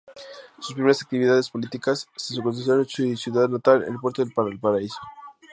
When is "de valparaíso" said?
4.25-4.97